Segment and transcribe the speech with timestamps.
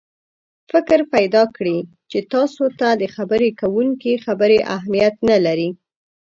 [0.71, 1.77] فکر پیدا کړي
[2.11, 5.69] چې تاسې ته د خبرې کوونکي خبرې اهمیت نه لري.